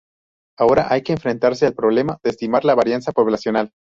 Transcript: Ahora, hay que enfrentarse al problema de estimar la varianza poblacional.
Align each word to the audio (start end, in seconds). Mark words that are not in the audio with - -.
Ahora, 0.57 0.87
hay 0.89 1.03
que 1.03 1.11
enfrentarse 1.13 1.67
al 1.67 1.75
problema 1.75 2.17
de 2.23 2.31
estimar 2.31 2.65
la 2.65 2.73
varianza 2.73 3.11
poblacional. 3.11 3.71